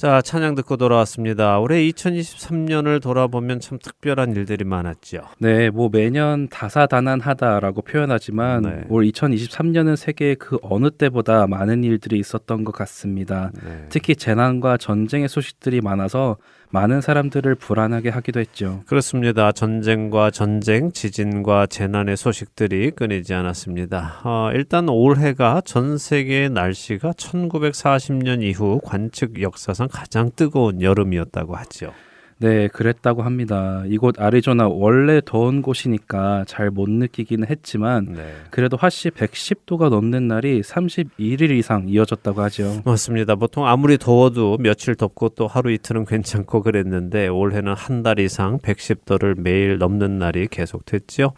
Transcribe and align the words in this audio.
자, 0.00 0.22
찬양 0.22 0.54
듣고 0.54 0.78
돌아왔습니다. 0.78 1.58
올해 1.58 1.82
2023년을 1.90 3.02
돌아보면 3.02 3.60
참 3.60 3.78
특별한 3.78 4.34
일들이 4.34 4.64
많았죠. 4.64 5.24
네, 5.40 5.68
뭐 5.68 5.90
매년 5.92 6.48
다사다난하다라고 6.48 7.82
표현하지만 7.82 8.62
네. 8.62 8.84
올 8.88 9.04
2023년은 9.04 9.96
세계의 9.96 10.36
그 10.36 10.56
어느 10.62 10.90
때보다 10.90 11.46
많은 11.46 11.84
일들이 11.84 12.18
있었던 12.18 12.64
것 12.64 12.72
같습니다. 12.72 13.50
네. 13.62 13.88
특히 13.90 14.16
재난과 14.16 14.78
전쟁의 14.78 15.28
소식들이 15.28 15.82
많아서 15.82 16.38
많은 16.70 17.00
사람들을 17.00 17.56
불안하게 17.56 18.10
하기도 18.10 18.40
했죠. 18.40 18.82
그렇습니다. 18.86 19.52
전쟁과 19.52 20.30
전쟁, 20.30 20.92
지진과 20.92 21.66
재난의 21.66 22.16
소식들이 22.16 22.92
끊이지 22.92 23.34
않았습니다. 23.34 24.20
어, 24.24 24.50
일단 24.54 24.88
올해가 24.88 25.60
전 25.64 25.98
세계의 25.98 26.50
날씨가 26.50 27.12
1940년 27.12 28.42
이후 28.42 28.80
관측 28.84 29.42
역사상 29.42 29.88
가장 29.90 30.30
뜨거운 30.34 30.80
여름이었다고 30.80 31.56
하죠. 31.56 31.92
네, 32.42 32.68
그랬다고 32.68 33.22
합니다. 33.22 33.82
이곳 33.86 34.18
아리조나 34.18 34.66
원래 34.68 35.20
더운 35.24 35.60
곳이니까 35.60 36.44
잘 36.48 36.70
못 36.70 36.88
느끼기는 36.88 37.46
했지만 37.46 38.06
네. 38.16 38.32
그래도 38.50 38.76
화씨 38.78 39.10
110도가 39.10 39.90
넘는 39.90 40.26
날이 40.26 40.62
31일 40.62 41.50
이상 41.50 41.86
이어졌다고 41.88 42.40
하죠. 42.42 42.80
맞습니다. 42.86 43.34
보통 43.34 43.66
아무리 43.66 43.98
더워도 43.98 44.56
며칠 44.60 44.94
덥고 44.94 45.30
또 45.30 45.46
하루 45.46 45.70
이틀은 45.70 46.06
괜찮고 46.06 46.62
그랬는데 46.62 47.28
올해는 47.28 47.74
한 47.74 48.00
달 48.02 48.18
이상 48.18 48.58
110도를 48.60 49.38
매일 49.38 49.76
넘는 49.76 50.18
날이 50.18 50.46
계속됐죠. 50.48 51.34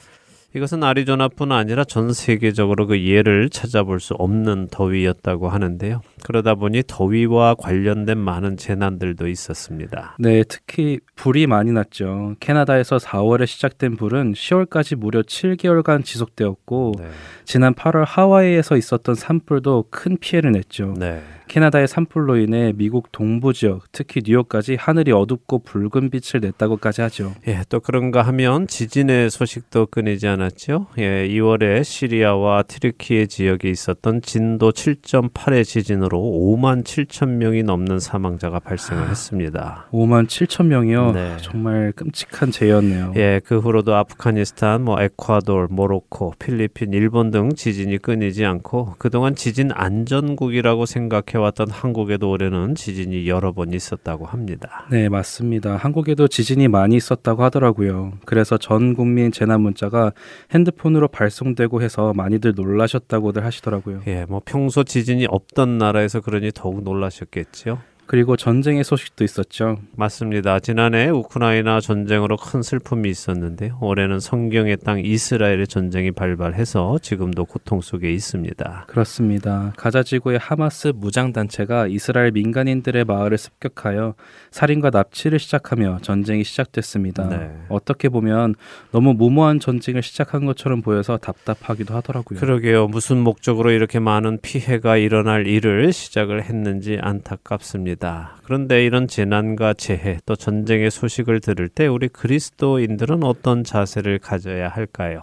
이것은 0.54 0.84
아리조나뿐 0.84 1.50
아니라 1.50 1.84
전 1.84 2.12
세계적으로 2.12 2.86
그 2.86 3.02
예를 3.06 3.48
찾아볼 3.48 4.00
수 4.00 4.14
없는 4.14 4.68
더위였다고 4.70 5.48
하는데요. 5.48 6.02
그러다 6.24 6.54
보니 6.54 6.82
더위와 6.86 7.54
관련된 7.54 8.18
많은 8.18 8.56
재난들도 8.58 9.28
있었습니다. 9.28 10.16
네, 10.18 10.44
특히 10.46 11.00
불이 11.16 11.46
많이 11.46 11.72
났죠. 11.72 12.34
캐나다에서 12.40 12.98
4월에 12.98 13.46
시작된 13.46 13.96
불은 13.96 14.32
10월까지 14.32 14.96
무려 14.96 15.22
7개월간 15.22 16.04
지속되었고 16.04 16.94
네. 16.98 17.08
지난 17.44 17.74
8월 17.74 18.04
하와이에서 18.06 18.76
있었던 18.76 19.14
산불도 19.14 19.86
큰 19.90 20.18
피해를 20.18 20.52
냈죠. 20.52 20.94
네. 20.98 21.22
캐나다의 21.52 21.86
산불로 21.86 22.38
인해 22.38 22.72
미국 22.74 23.12
동부 23.12 23.52
지역, 23.52 23.92
특히 23.92 24.22
뉴욕까지 24.24 24.74
하늘이 24.76 25.12
어둡고 25.12 25.58
붉은 25.64 26.08
빛을 26.08 26.40
냈다고까지 26.40 27.02
하죠. 27.02 27.34
예, 27.46 27.60
또 27.68 27.78
그런가 27.78 28.22
하면 28.22 28.66
지진의 28.66 29.28
소식도 29.28 29.88
끊이지 29.90 30.26
않았죠. 30.28 30.86
예, 30.96 31.28
2월에 31.28 31.84
시리아와 31.84 32.62
트리키의 32.62 33.28
지역에 33.28 33.68
있었던 33.68 34.22
진도 34.22 34.72
7.8의 34.72 35.66
지진으로 35.66 36.18
5만 36.18 36.84
7천 36.84 37.28
명이 37.28 37.64
넘는 37.64 37.98
사망자가 37.98 38.58
발생을 38.58 39.10
했습니다. 39.10 39.88
5만 39.92 40.28
7천 40.28 40.68
명이요? 40.68 41.12
네. 41.12 41.36
정말 41.42 41.92
끔찍한 41.94 42.50
재였네요. 42.50 43.12
예, 43.16 43.42
그 43.44 43.58
후로도 43.58 43.94
아프가니스탄, 43.94 44.84
뭐 44.84 45.02
에콰도르, 45.02 45.66
모로코, 45.70 46.32
필리핀, 46.38 46.94
일본 46.94 47.30
등 47.30 47.50
지진이 47.54 47.98
끊이지 47.98 48.46
않고 48.46 48.94
그동안 48.96 49.34
지진 49.34 49.70
안전국이라고 49.70 50.86
생각해 50.86 51.41
왔던 51.42 51.70
한국에도 51.70 52.30
올해는 52.30 52.74
지진이 52.74 53.28
여러 53.28 53.52
번 53.52 53.72
있었다고 53.72 54.26
합니다. 54.26 54.86
네, 54.90 55.08
맞습니다. 55.08 55.76
한국에도 55.76 56.28
지진이 56.28 56.68
많이 56.68 56.96
있었다고 56.96 57.42
하더라고요. 57.44 58.12
그래서 58.24 58.56
전 58.56 58.94
국민 58.94 59.32
재난 59.32 59.60
문자가 59.60 60.12
핸드폰으로 60.52 61.08
발송되고 61.08 61.82
해서 61.82 62.12
많이들 62.14 62.54
놀라셨다고들 62.54 63.44
하시더라고요. 63.44 64.02
예, 64.06 64.24
뭐 64.28 64.40
평소 64.44 64.84
지진이 64.84 65.26
없던 65.28 65.78
나라에서 65.78 66.20
그러니 66.20 66.50
더욱 66.54 66.82
놀라셨겠지요. 66.82 67.91
그리고 68.12 68.36
전쟁의 68.36 68.84
소식도 68.84 69.24
있었죠. 69.24 69.78
맞습니다. 69.96 70.60
지난해 70.60 71.08
우크라이나 71.08 71.80
전쟁으로 71.80 72.36
큰 72.36 72.60
슬픔이 72.60 73.08
있었는데 73.08 73.70
올해는 73.80 74.20
성경의 74.20 74.76
땅 74.84 75.00
이스라엘의 75.02 75.66
전쟁이 75.66 76.10
발발해서 76.10 76.98
지금도 77.00 77.46
고통 77.46 77.80
속에 77.80 78.12
있습니다. 78.12 78.84
그렇습니다. 78.86 79.72
가자 79.78 80.02
지구의 80.02 80.38
하마스 80.38 80.92
무장 80.94 81.32
단체가 81.32 81.86
이스라엘 81.86 82.32
민간인들의 82.32 83.02
마을을 83.06 83.38
습격하여 83.38 84.14
살인과 84.50 84.90
납치를 84.90 85.38
시작하며 85.38 86.00
전쟁이 86.02 86.44
시작됐습니다. 86.44 87.30
네. 87.30 87.50
어떻게 87.70 88.10
보면 88.10 88.56
너무 88.90 89.14
무모한 89.14 89.58
전쟁을 89.58 90.02
시작한 90.02 90.44
것처럼 90.44 90.82
보여서 90.82 91.16
답답하기도 91.16 91.94
하더라고요. 91.94 92.38
그러게요. 92.40 92.88
무슨 92.88 93.20
목적으로 93.24 93.70
이렇게 93.70 94.00
많은 94.00 94.38
피해가 94.42 94.98
일어날 94.98 95.46
일을 95.46 95.94
시작을 95.94 96.42
했는지 96.42 96.98
안타깝습니다. 97.00 98.01
있습니다. 98.02 98.36
그런데 98.42 98.84
이런 98.84 99.06
재난과 99.06 99.74
재해 99.74 100.18
또 100.26 100.34
전쟁의 100.34 100.90
소식을 100.90 101.40
들을 101.40 101.68
때 101.68 101.86
우리 101.86 102.08
그리스도인들은 102.08 103.22
어떤 103.22 103.62
자세를 103.62 104.18
가져야 104.18 104.68
할까요? 104.68 105.20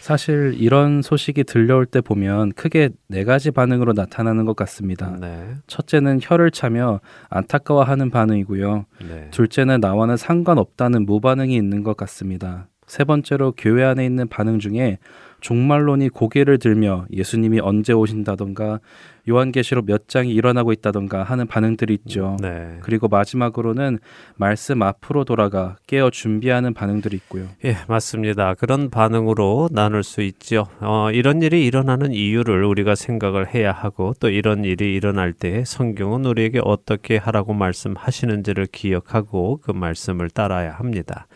사실 0.00 0.54
이런 0.58 1.00
소식이 1.02 1.44
들려올 1.44 1.86
때 1.86 2.00
보면 2.00 2.52
크게 2.52 2.90
네 3.08 3.24
가지 3.24 3.50
반응으로 3.50 3.92
나타나는 3.92 4.44
것 4.46 4.56
같습니다. 4.56 5.16
네. 5.20 5.54
첫째는 5.66 6.18
혀를 6.20 6.50
차며 6.50 7.00
안타까워하는 7.28 8.10
반응이고요. 8.10 8.86
네. 9.08 9.28
둘째는 9.30 9.80
나와는 9.80 10.16
상관없다는 10.16 11.06
무반응이 11.06 11.54
있는 11.54 11.84
것 11.84 11.96
같습니다. 11.96 12.66
세 12.86 13.04
번째로 13.04 13.52
교회 13.56 13.84
안에 13.84 14.04
있는 14.04 14.28
반응 14.28 14.58
중에 14.58 14.98
종말론이 15.42 16.08
고개를 16.08 16.58
들며 16.58 17.04
예수님이 17.12 17.60
언제 17.60 17.92
오신다던가 17.92 18.80
요한계시록 19.28 19.86
몇 19.86 20.08
장이 20.08 20.32
일어나고 20.32 20.72
있다던가 20.72 21.22
하는 21.22 21.46
반응들이 21.46 21.94
있죠. 21.94 22.36
네. 22.40 22.78
그리고 22.82 23.08
마지막으로는 23.08 23.98
말씀 24.36 24.82
앞으로 24.82 25.24
돌아가 25.24 25.76
깨어 25.86 26.10
준비하는 26.10 26.74
반응들이 26.74 27.16
있고요. 27.16 27.46
예, 27.64 27.76
맞습니다. 27.88 28.54
그런 28.54 28.90
반응으로 28.90 29.68
나눌 29.72 30.02
수 30.02 30.22
있죠. 30.22 30.66
어, 30.80 31.10
이런 31.12 31.42
일이 31.42 31.64
일어나는 31.66 32.12
이유를 32.12 32.64
우리가 32.64 32.94
생각을 32.94 33.54
해야 33.54 33.72
하고 33.72 34.14
또 34.18 34.28
이런 34.28 34.64
일이 34.64 34.94
일어날 34.94 35.32
때 35.32 35.64
성경은 35.64 36.24
우리에게 36.24 36.60
어떻게 36.64 37.16
하라고 37.16 37.52
말씀하시는지를 37.52 38.66
기억하고 38.72 39.60
그 39.62 39.70
말씀을 39.72 40.30
따라야 40.30 40.72
합니다. 40.72 41.26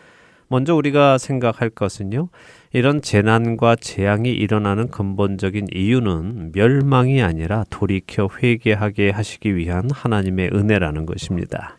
먼저 0.49 0.75
우리가 0.75 1.19
생각할 1.19 1.71
것은요. 1.71 2.29
이런 2.73 3.01
재난과 3.01 3.77
재앙이 3.77 4.31
일어나는 4.31 4.89
근본적인 4.89 5.69
이유는 5.73 6.53
멸망이 6.53 7.23
아니라 7.23 7.65
돌이켜 7.71 8.29
회개하게 8.43 9.11
하시기 9.11 9.57
위한 9.57 9.89
하나님의 9.91 10.51
은혜라는 10.53 11.07
것입니다. 11.07 11.77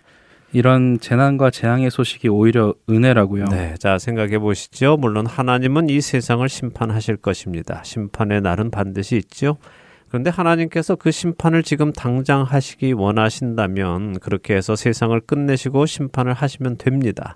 이런 0.53 0.99
재난과 0.99 1.51
재앙의 1.51 1.91
소식이 1.91 2.29
오히려 2.29 2.73
은혜라고요. 2.89 3.45
네, 3.45 3.75
자 3.79 3.97
생각해 3.99 4.39
보시죠. 4.39 4.97
물론 4.97 5.25
하나님은 5.25 5.89
이 5.89 5.99
세상을 5.99 6.47
심판하실 6.47 7.17
것입니다. 7.17 7.83
심판의 7.83 8.41
날은 8.41 8.71
반드시 8.71 9.17
있죠. 9.17 9.57
그런데 10.07 10.29
하나님께서 10.29 10.95
그 10.95 11.11
심판을 11.11 11.63
지금 11.63 11.91
당장 11.91 12.43
하시기 12.43 12.93
원하신다면 12.93 14.19
그렇게 14.19 14.55
해서 14.55 14.75
세상을 14.75 15.19
끝내시고 15.21 15.85
심판을 15.85 16.33
하시면 16.33 16.77
됩니다. 16.77 17.35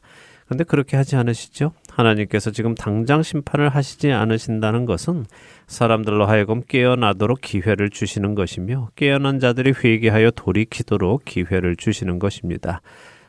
그런데 0.52 0.66
그렇게 0.66 0.98
하지 0.98 1.16
않으시죠? 1.16 1.72
하나님께서 1.92 2.52
지금 2.52 2.76
당장 2.76 3.24
심판을 3.24 3.70
하시지 3.70 4.12
않으신다는 4.12 4.84
것은 4.86 5.26
사람들로 5.68 6.26
하여금 6.26 6.62
깨어나도록 6.68 7.40
기회를 7.40 7.90
주시는 7.90 8.36
것이며 8.36 8.90
깨어난 8.98 9.40
자들이 9.40 9.72
회개하여 9.82 10.32
돌이키도록 10.32 11.24
기회를 11.24 11.78
주시는 11.78 12.20
것입니다. 12.20 12.82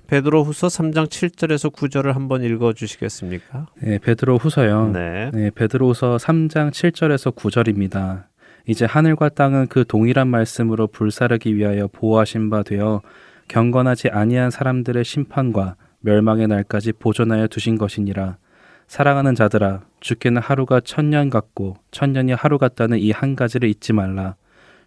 베드로 0.09 0.43
후서 0.43 0.67
3장 0.67 1.07
7절에서 1.07 1.73
9절을 1.73 2.13
한번 2.13 2.43
읽어 2.43 2.73
주시겠습니까? 2.73 3.69
네, 3.81 3.99
베드로 3.99 4.39
후서요. 4.39 4.89
네. 4.89 5.31
네, 5.33 5.51
베드로 5.55 5.91
후서 5.91 6.17
3장 6.17 6.73
7절에서 6.73 7.37
9절입니다. 7.37 8.25
이제 8.67 8.85
하늘과 8.85 9.29
땅은 9.29 9.69
그 9.69 9.85
동일한 9.87 10.27
말씀으로 10.27 10.89
불사르기 10.89 11.55
위하여 11.55 11.87
보호하신 11.87 12.51
바 12.51 12.65
되어 12.65 13.01
경건하지 13.47 14.09
아니한 14.09 14.51
사람들의 14.51 15.05
심판과 15.05 15.77
멸망의 16.03 16.49
날까지 16.49 16.93
보존하여 16.93 17.47
두신 17.49 17.79
것이니라. 17.79 18.37
사랑하는 18.87 19.35
자들아, 19.35 19.81
주께는 20.01 20.43
하루가 20.43 20.81
천년 20.81 21.31
같고 21.31 21.77
천년이 21.93 22.33
하루 22.33 22.59
같다는 22.59 22.99
이 22.99 23.11
한 23.13 23.35
가지를 23.37 23.69
잊지 23.69 23.93
말라. 23.93 24.35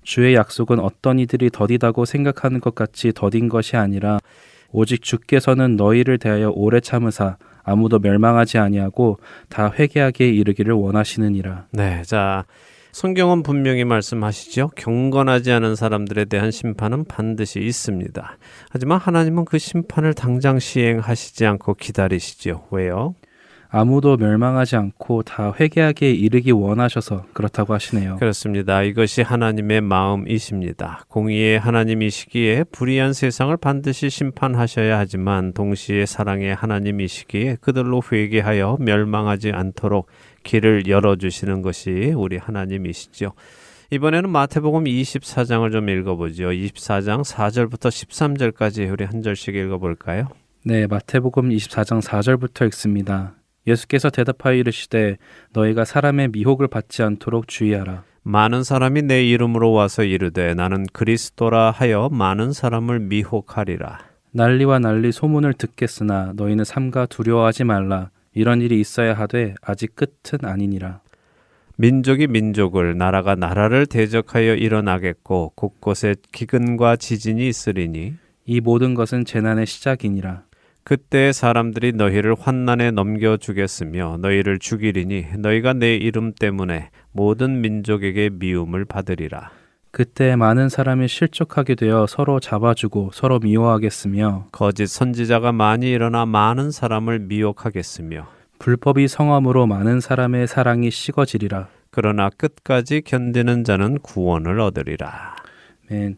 주의 0.03 0.35
약속은 0.35 0.79
어떤 0.79 1.17
이들이 1.17 1.49
더디다고 1.49 2.05
생각하는 2.05 2.59
것 2.59 2.75
같이 2.75 3.11
더딘 3.11 3.49
것이 3.49 3.75
아니라 3.75 4.19
오직 4.71 5.01
주께서는 5.01 5.75
너희를 5.77 6.19
대하여 6.19 6.51
오래 6.51 6.79
참으사 6.79 7.37
아무도 7.63 7.97
멸망하지 7.97 8.59
아니하고 8.59 9.17
다 9.49 9.71
회개하게 9.73 10.29
이르기를 10.29 10.73
원하시느니라. 10.73 11.65
네, 11.71 12.03
자 12.03 12.45
성경은 12.95 13.43
분명히 13.43 13.83
말씀하시죠. 13.83 14.69
경건하지 14.77 15.51
않은 15.51 15.75
사람들에 15.75 16.23
대한 16.23 16.49
심판은 16.49 17.03
반드시 17.03 17.59
있습니다. 17.59 18.37
하지만 18.69 18.99
하나님은 18.99 19.43
그 19.43 19.57
심판을 19.57 20.13
당장 20.13 20.59
시행하시지 20.59 21.45
않고 21.45 21.73
기다리시죠. 21.73 22.67
왜요? 22.71 23.15
아무도 23.67 24.15
멸망하지 24.15 24.77
않고 24.77 25.23
다 25.23 25.53
회개하기에 25.59 26.09
이르기 26.11 26.51
원하셔서 26.51 27.25
그렇다고 27.33 27.73
하시네요. 27.73 28.15
그렇습니다. 28.15 28.81
이것이 28.83 29.23
하나님의 29.23 29.81
마음이십니다. 29.81 31.03
공의의 31.09 31.59
하나님이시기에 31.59 32.63
불의한 32.71 33.11
세상을 33.11 33.57
반드시 33.57 34.09
심판하셔야 34.09 34.97
하지만 34.97 35.51
동시에 35.51 36.05
사랑의 36.05 36.55
하나님이시기에 36.55 37.57
그들로 37.59 38.01
회개하여 38.09 38.77
멸망하지 38.79 39.51
않도록 39.51 40.07
길을 40.45 40.87
열어주시는 40.87 41.61
것이 41.61 42.13
우리 42.15 42.37
하나님이시죠. 42.37 43.33
이번에는 43.91 44.29
마태복음 44.29 44.85
24장을 44.85 45.69
좀 45.71 45.89
읽어보죠. 45.89 46.45
24장 46.45 47.23
4절부터 47.25 47.89
13절까지 47.89 48.89
우리 48.91 49.03
한 49.03 49.21
절씩 49.21 49.55
읽어볼까요? 49.55 50.29
네, 50.63 50.87
마태복음 50.87 51.49
24장 51.49 52.01
4절부터 52.01 52.65
읽습니다. 52.67 53.35
예수께서 53.67 54.09
대답하여 54.09 54.55
이르시되 54.55 55.17
너희가 55.53 55.85
사람의 55.85 56.29
미혹을 56.29 56.67
받지 56.67 57.03
않도록 57.03 57.47
주의하라. 57.47 58.03
많은 58.23 58.63
사람이 58.63 59.03
내 59.03 59.23
이름으로 59.23 59.71
와서 59.71 60.03
이르되 60.03 60.55
나는 60.55 60.85
그리스도라 60.91 61.69
하여 61.69 62.09
많은 62.11 62.53
사람을 62.53 62.99
미혹하리라. 63.01 63.99
난리와 64.31 64.79
난리 64.79 65.11
소문을 65.11 65.53
듣겠으나 65.53 66.33
너희는 66.35 66.63
삼가 66.65 67.05
두려워하지 67.05 67.63
말라. 67.65 68.09
이런 68.35 68.61
일이 68.61 68.79
있어야 68.79 69.13
하되 69.13 69.55
아직 69.61 69.95
끝은 69.95 70.43
아니니라. 70.43 70.99
민족이 71.77 72.27
민족을 72.27 72.97
나라가 72.97 73.35
나라를 73.35 73.85
대적하여 73.85 74.55
일어나겠고 74.55 75.53
곳곳에 75.55 76.15
기근과 76.31 76.97
지진이 76.97 77.47
있으리니 77.47 78.13
이 78.45 78.61
모든 78.61 78.93
것은 78.93 79.25
재난의 79.25 79.65
시작이니라. 79.65 80.43
그때 80.83 81.31
사람들이 81.31 81.93
너희를 81.93 82.35
환난에 82.37 82.91
넘겨 82.91 83.37
주겠으며 83.37 84.17
너희를 84.21 84.59
죽이리니 84.59 85.25
너희가 85.39 85.73
내 85.73 85.95
이름 85.95 86.31
때문에 86.31 86.91
모든 87.11 87.61
민족에게 87.61 88.29
미움을 88.31 88.85
받으리라. 88.85 89.49
그때 89.95 90.35
많은 90.35 90.67
사람이 90.67 91.07
실족하게 91.07 91.75
되어 91.75 92.05
서로 92.05 92.41
잡아주고 92.41 93.11
서로 93.13 93.39
미워하겠으며 93.39 94.47
거짓 94.51 94.87
선지자가 94.87 95.53
많이 95.53 95.89
일어나 95.89 96.25
많은 96.25 96.69
사람을 96.69 97.19
미혹하겠으며 97.19 98.27
불법이 98.59 99.07
성함으로 99.07 99.67
많은 99.67 100.01
사람의 100.01 100.47
사랑이 100.47 100.91
식어지리라. 100.91 101.69
그러나 101.91 102.29
끝까지 102.29 103.03
견디는 103.05 103.63
자는 103.63 103.99
구원을 103.99 104.59
얻으리라. 104.59 105.37
맨. 105.87 106.17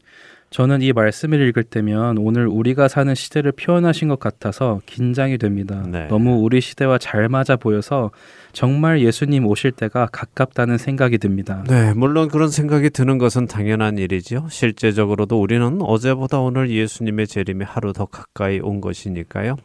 저는 0.50 0.82
이 0.82 0.94
말씀을 0.94 1.46
읽을 1.50 1.64
때면 1.64 2.18
오늘 2.18 2.48
우리가 2.48 2.88
사는 2.88 3.14
시대를 3.14 3.52
표현하신 3.52 4.08
것 4.08 4.20
같아서 4.20 4.80
긴장이 4.86 5.38
됩니다. 5.38 5.84
네. 5.88 6.08
너무 6.08 6.36
우리 6.42 6.62
시대와 6.62 6.98
잘 7.00 7.28
맞아 7.28 7.58
보여서 7.58 8.12
정말 8.54 9.02
예수님 9.02 9.46
오실 9.46 9.72
때가 9.72 10.08
가깝다는 10.12 10.78
생각이 10.78 11.18
듭니다. 11.18 11.64
네, 11.68 11.94
물론 11.94 12.30
그런 12.30 12.50
생각이 12.50 12.90
드는 12.90 13.18
것은 13.18 13.48
당연한 13.48 13.98
일이죠. 13.98 14.48
실제적으로도 14.50 15.40
우리는 15.40 15.80
어제보다 15.82 16.40
오늘 16.40 16.70
예수님의 16.70 17.28
재림이 17.28 17.66
하루 17.66 17.92
더 17.92 18.06
가까이 18.06 18.60
온 18.60 18.80
것이니까요. 18.80 19.58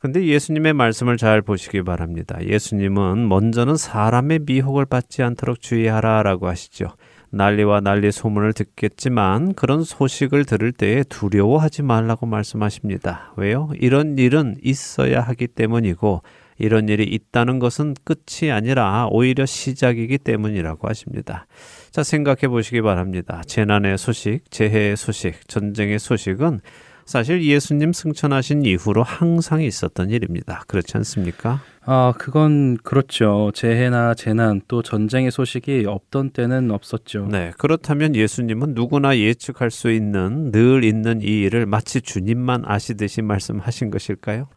근데 0.00 0.26
예수님의 0.26 0.74
말씀을 0.74 1.16
잘 1.16 1.40
보시기 1.40 1.82
바랍니다. 1.82 2.38
예수님은 2.42 3.28
먼저는 3.28 3.76
사람의 3.76 4.40
미혹을 4.46 4.84
받지 4.84 5.22
않도록 5.22 5.60
주의하라라고 5.60 6.48
하시죠. 6.48 6.88
난리와 7.30 7.80
난리 7.80 8.12
소문을 8.12 8.52
듣겠지만 8.52 9.54
그런 9.54 9.82
소식을 9.84 10.44
들을 10.44 10.72
때에 10.72 11.02
두려워하지 11.04 11.82
말라고 11.82 12.26
말씀하십니다. 12.26 13.32
왜요? 13.36 13.70
이런 13.78 14.18
일은 14.18 14.56
있어야 14.62 15.20
하기 15.20 15.48
때문이고 15.48 16.22
이런 16.58 16.88
일이 16.88 17.04
있다는 17.04 17.58
것은 17.58 17.94
끝이 18.04 18.50
아니라 18.50 19.08
오히려 19.10 19.44
시작이기 19.44 20.18
때문이라고 20.18 20.88
하십니다. 20.88 21.46
자, 21.90 22.02
생각해 22.02 22.48
보시기 22.48 22.80
바랍니다. 22.80 23.42
재난의 23.46 23.98
소식, 23.98 24.40
재해의 24.50 24.96
소식, 24.96 25.48
전쟁의 25.48 25.98
소식은 25.98 26.60
사실 27.06 27.44
예수님 27.44 27.92
승천하신 27.92 28.64
이후로 28.64 29.04
항상 29.04 29.62
있었던 29.62 30.10
일입니다. 30.10 30.64
그렇지 30.66 30.96
않습니까? 30.96 31.60
아, 31.84 32.12
그건 32.18 32.76
그렇죠. 32.82 33.52
재해나 33.54 34.14
재난 34.14 34.60
또 34.66 34.82
전쟁의 34.82 35.30
소식이 35.30 35.84
없던 35.86 36.30
때는 36.30 36.72
없었죠. 36.72 37.28
네. 37.30 37.52
그렇다면 37.58 38.16
예수님은 38.16 38.74
누구나 38.74 39.16
예측할 39.16 39.70
수 39.70 39.92
있는 39.92 40.50
늘 40.50 40.82
있는 40.82 41.22
이 41.22 41.42
일을 41.42 41.64
마치 41.66 42.00
주님만 42.00 42.64
아시듯이 42.66 43.22
말씀하신 43.22 43.90
것일까요? 43.92 44.48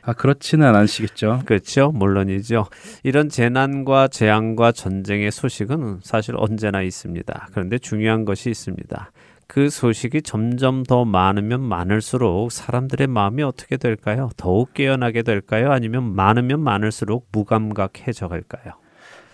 아, 0.00 0.14
그렇지는 0.14 0.74
않으시겠죠. 0.74 1.42
그렇죠. 1.44 1.90
물론이죠. 1.90 2.64
이런 3.02 3.28
재난과 3.28 4.08
재앙과 4.08 4.72
전쟁의 4.72 5.30
소식은 5.30 5.98
사실 6.02 6.34
언제나 6.38 6.80
있습니다. 6.80 7.48
그런데 7.52 7.76
중요한 7.76 8.24
것이 8.24 8.48
있습니다. 8.48 9.12
그 9.48 9.70
소식이 9.70 10.22
점점 10.22 10.82
더 10.84 11.06
많으면 11.06 11.62
많을수록 11.62 12.52
사람들의 12.52 13.06
마음이 13.06 13.42
어떻게 13.42 13.78
될까요? 13.78 14.30
더욱 14.36 14.74
깨어나게 14.74 15.22
될까요? 15.22 15.72
아니면 15.72 16.14
많으면 16.14 16.60
많을수록 16.60 17.28
무감각해져 17.32 18.28
갈까요? 18.28 18.74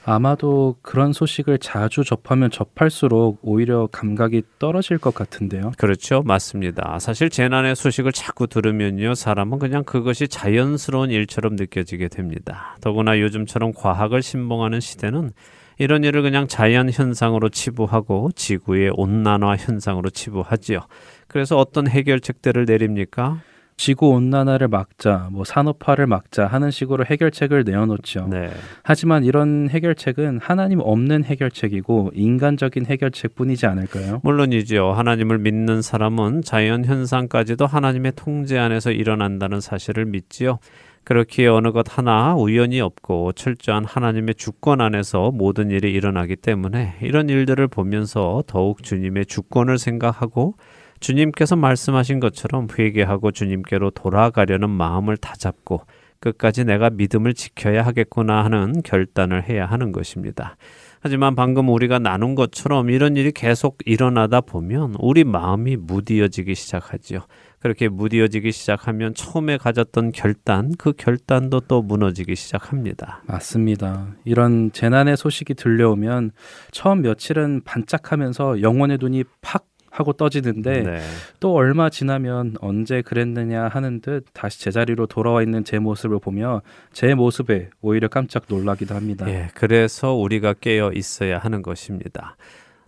아마도 0.06 0.76
그런 0.82 1.12
소식을 1.12 1.58
자주 1.58 2.05
접하면 2.05 2.50
접할수록 2.50 3.38
오히려 3.43 3.88
감각이 3.90 4.43
떨어질 4.58 4.99
것 4.99 5.14
같은데요. 5.14 5.72
그렇죠. 5.78 6.22
맞습니다. 6.22 6.99
사실 7.00 7.31
재난의 7.31 7.75
소식을 7.75 8.12
자꾸 8.12 8.46
들으면요. 8.46 9.14
사람은 9.14 9.58
그냥 9.58 9.82
그것이 9.82 10.28
자연스러운 10.28 11.10
일처럼 11.10 11.56
느껴지게 11.56 12.08
됩니다. 12.08 12.76
더구나 12.82 13.19
요즘처럼 13.19 13.72
과학을 13.72 14.22
신봉하는 14.22 14.81
시대는 14.81 15.32
이런 15.78 16.04
일을 16.04 16.22
그냥 16.22 16.46
자연 16.48 16.90
현상으로 16.90 17.48
치부하고 17.48 18.30
지구의 18.34 18.92
온난화 18.94 19.56
현상으로 19.56 20.10
치부하지요. 20.10 20.80
그래서 21.28 21.56
어떤 21.56 21.88
해결책들을 21.88 22.64
내립니까? 22.64 23.40
지구 23.76 24.10
온난화를 24.10 24.68
막자, 24.68 25.28
뭐 25.32 25.44
산업화를 25.44 26.06
막자 26.06 26.46
하는 26.46 26.70
식으로 26.70 27.04
해결책을 27.04 27.64
내어놓죠. 27.64 28.28
네. 28.30 28.50
하지만 28.82 29.24
이런 29.24 29.68
해결책은 29.68 30.38
하나님 30.40 30.78
없는 30.80 31.24
해결책이고 31.24 32.12
인간적인 32.14 32.86
해결책뿐이지 32.86 33.66
않을까요? 33.66 34.20
물론이죠. 34.22 34.92
하나님을 34.92 35.38
믿는 35.38 35.82
사람은 35.82 36.42
자연 36.42 36.84
현상까지도 36.84 37.66
하나님의 37.66 38.12
통제 38.14 38.58
안에서 38.58 38.92
일어난다는 38.92 39.60
사실을 39.60 40.04
믿지요. 40.04 40.60
그렇기에 41.04 41.46
어느 41.46 41.72
것 41.72 41.98
하나 41.98 42.34
우연이 42.34 42.80
없고 42.80 43.32
철저한 43.32 43.84
하나님의 43.84 44.34
주권 44.36 44.80
안에서 44.80 45.30
모든 45.30 45.70
일이 45.70 45.92
일어나기 45.92 46.34
때문에 46.34 46.96
이런 47.02 47.28
일들을 47.28 47.68
보면서 47.68 48.42
더욱 48.46 48.82
주님의 48.82 49.26
주권을 49.26 49.78
생각하고 49.78 50.54
주님께서 51.00 51.56
말씀하신 51.56 52.20
것처럼 52.20 52.68
회개하고 52.76 53.32
주님께로 53.32 53.90
돌아가려는 53.90 54.70
마음을 54.70 55.18
다잡고 55.18 55.82
끝까지 56.20 56.64
내가 56.64 56.88
믿음을 56.88 57.34
지켜야 57.34 57.84
하겠구나 57.84 58.43
하는 58.44 58.81
결단을 58.82 59.46
해야 59.46 59.67
하는 59.67 59.93
것입니다. 59.93 60.56
하지만 61.00 61.34
방금 61.34 61.69
우리가 61.69 61.98
나눈 61.98 62.34
것처럼 62.34 62.88
이런 62.88 63.17
일이 63.17 63.31
계속 63.31 63.76
일어나다 63.84 64.40
보면 64.40 64.94
우리 64.98 65.22
마음이 65.22 65.76
무디어지기 65.76 66.55
시작하지요. 66.55 67.20
그렇게 67.64 67.88
무디어지기 67.88 68.52
시작하면 68.52 69.14
처음에 69.14 69.56
가졌던 69.56 70.12
결단, 70.12 70.72
그 70.76 70.92
결단도 70.92 71.60
또 71.60 71.80
무너지기 71.80 72.36
시작합니다. 72.36 73.22
맞습니다. 73.24 74.08
이런 74.26 74.70
재난의 74.70 75.16
소식이 75.16 75.54
들려오면 75.54 76.32
처음 76.72 77.00
며칠은 77.00 77.62
반짝하면서 77.64 78.60
영혼의 78.60 78.98
눈이 79.00 79.24
팍 79.40 79.64
하고 79.90 80.12
떠지는데 80.12 80.82
네. 80.82 81.00
또 81.40 81.54
얼마 81.54 81.88
지나면 81.88 82.56
언제 82.60 83.00
그랬느냐 83.00 83.68
하는 83.68 84.02
듯 84.02 84.26
다시 84.34 84.60
제자리로 84.60 85.06
돌아와 85.06 85.40
있는 85.40 85.64
제 85.64 85.78
모습을 85.78 86.18
보며 86.18 86.60
제 86.92 87.14
모습에 87.14 87.70
오히려 87.80 88.08
깜짝 88.08 88.44
놀라기도 88.46 88.94
합니다. 88.94 89.26
예, 89.26 89.48
그래서 89.54 90.12
우리가 90.12 90.52
깨어 90.52 90.92
있어야 90.92 91.38
하는 91.38 91.62
것입니다. 91.62 92.36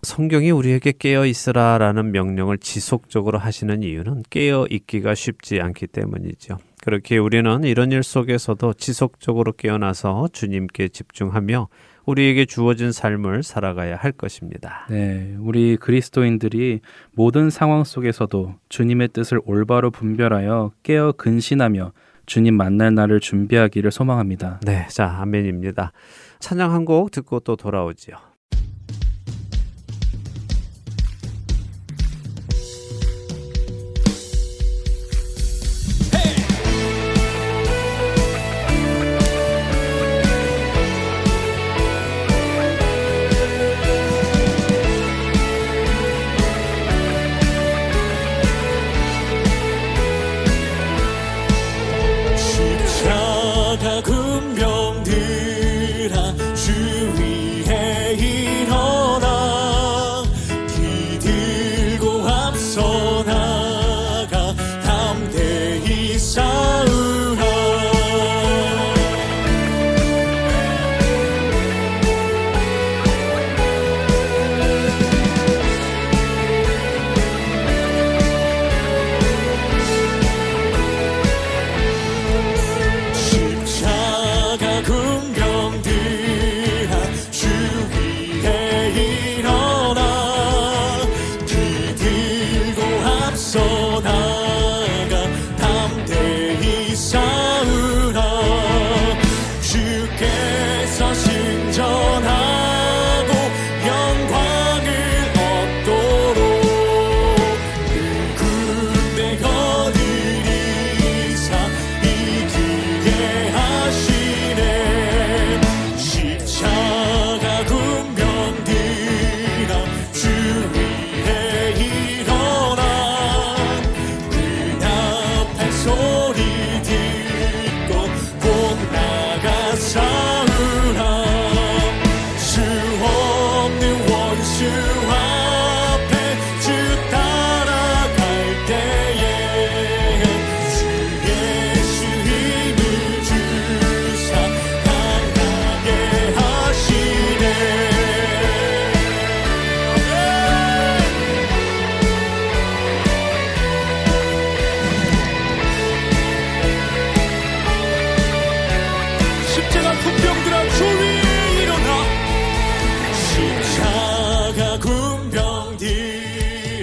성경이 0.07 0.53
우리에게 0.53 0.93
깨어 0.97 1.27
있으라라는 1.27 2.13
명령을 2.13 2.59
지속적으로 2.59 3.39
하시는 3.39 3.83
이유는 3.83 4.23
깨어 4.31 4.69
있기가 4.71 5.17
쉽지 5.17 5.61
않기 5.61 5.89
때문이죠. 5.89 6.59
그렇게 6.85 7.19
우리는 7.19 7.65
이런 7.65 7.91
일 7.91 8.05
속에서도 8.05 8.75
지속적으로 8.75 9.53
깨어나서 9.53 10.29
주님께 10.33 10.89
집중하며 10.89 11.67
우리에게 12.05 12.45
주어진 12.45 12.93
삶을 12.93 13.43
살아가야 13.43 13.97
할 13.97 14.13
것입니다. 14.13 14.87
네, 14.89 15.35
우리 15.41 15.77
그리스도인들이 15.77 16.83
모든 17.11 17.51
상황 17.51 17.83
속에서도 17.83 18.55
주님의 18.69 19.09
뜻을 19.09 19.41
올바로 19.45 19.91
분별하여 19.91 20.71
깨어 20.85 21.15
근신하며 21.17 21.91
주님 22.27 22.57
만날 22.57 22.95
날을 22.95 23.19
준비하기를 23.19 23.91
소망합니다. 23.91 24.61
네, 24.65 24.87
자, 24.89 25.17
아멘입니다. 25.21 25.91
찬양 26.39 26.73
한 26.73 26.85
곡 26.85 27.11
듣고 27.11 27.41
또 27.41 27.57
돌아오지요. 27.57 28.36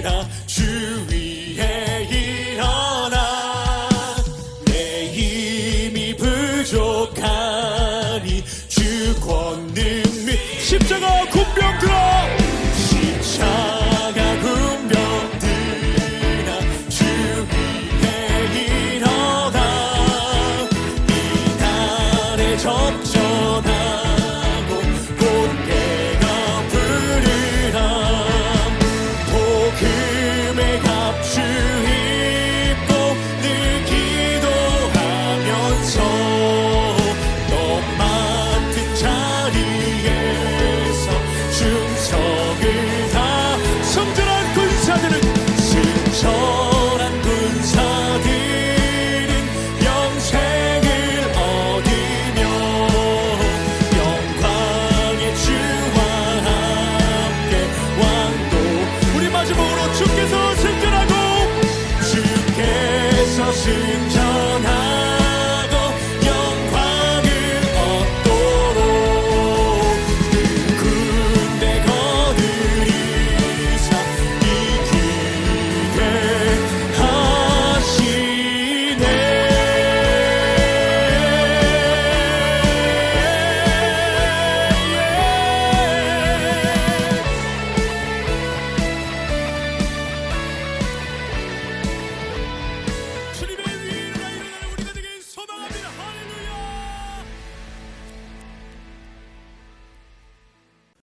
China. 0.04 0.63